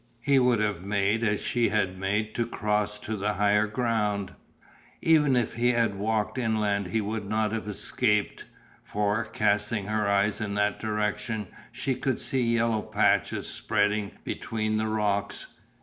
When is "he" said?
0.21-0.39, 5.53-5.73, 6.87-7.01